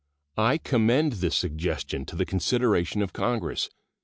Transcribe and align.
I 0.39 0.57
commend 0.57 1.13
this 1.21 1.35
suggestion 1.35 2.05
to 2.05 2.15
the 2.15 2.25
consideration 2.25 3.03
of 3.03 3.13
Congress. 3.13 3.69